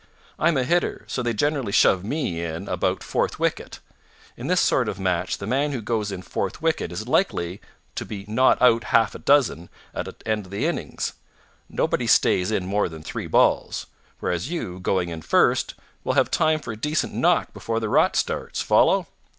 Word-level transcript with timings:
I'm 0.39 0.57
a 0.57 0.63
hitter, 0.63 1.03
so 1.07 1.21
they 1.21 1.31
generally 1.35 1.71
shove 1.71 2.03
me 2.03 2.43
in 2.43 2.67
about 2.67 3.03
fourth 3.03 3.37
wicket. 3.37 3.79
In 4.35 4.47
this 4.47 4.59
sort 4.59 4.89
of 4.89 4.99
match 4.99 5.37
the 5.37 5.45
man 5.45 5.73
who 5.73 5.79
goes 5.79 6.11
in 6.11 6.23
fourth 6.23 6.59
wicket 6.59 6.91
is 6.91 7.07
likely 7.07 7.61
to 7.93 8.03
be 8.03 8.25
not 8.27 8.59
out 8.63 8.85
half 8.85 9.13
a 9.13 9.19
dozen 9.19 9.69
at 9.93 10.05
the 10.05 10.15
end 10.27 10.45
of 10.47 10.51
the 10.51 10.65
innings. 10.65 11.13
Nobody 11.69 12.07
stays 12.07 12.49
in 12.49 12.65
more 12.65 12.89
than 12.89 13.03
three 13.03 13.27
balls. 13.27 13.85
Whereas 14.21 14.49
you, 14.49 14.79
going 14.79 15.09
in 15.09 15.21
first, 15.21 15.75
will 16.03 16.13
have 16.13 16.31
time 16.31 16.59
for 16.61 16.71
a 16.73 16.75
decent 16.75 17.13
knock 17.13 17.53
before 17.53 17.79
the 17.79 17.87
rot 17.87 18.15
starts. 18.15 18.59
Follow?" 18.59 19.05